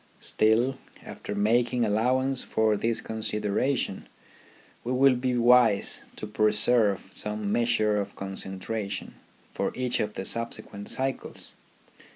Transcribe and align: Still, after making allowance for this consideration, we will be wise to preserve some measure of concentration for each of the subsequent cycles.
Still, 0.19 0.77
after 1.05 1.35
making 1.35 1.85
allowance 1.85 2.41
for 2.41 2.75
this 2.75 3.01
consideration, 3.01 4.07
we 4.83 4.91
will 4.93 5.15
be 5.15 5.37
wise 5.37 6.01
to 6.15 6.25
preserve 6.25 7.09
some 7.11 7.51
measure 7.51 7.97
of 8.01 8.15
concentration 8.15 9.13
for 9.53 9.71
each 9.75 9.99
of 9.99 10.15
the 10.15 10.25
subsequent 10.25 10.89
cycles. 10.89 11.53